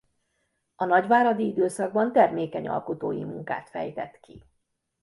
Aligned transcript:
A 0.75 0.85
nagyváradi 0.85 1.45
időszakban 1.45 2.11
termékeny 2.11 2.67
alkotói 2.67 3.23
munkát 3.23 3.69
fejtett 3.69 4.19
ki. 4.19 4.43